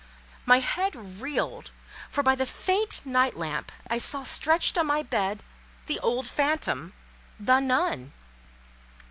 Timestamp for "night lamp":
3.05-3.71